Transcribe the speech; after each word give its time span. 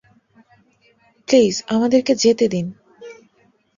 Please, 1.27 1.55
আমাদেরকে 1.67 2.13
যেতে 2.15 2.45
দিন! 2.47 2.65